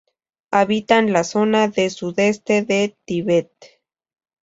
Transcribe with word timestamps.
Habitan 0.51 1.11
la 1.17 1.23
zona 1.27 1.61
sudeste 1.91 2.63
del 2.63 2.97
Tíbet. 3.05 3.51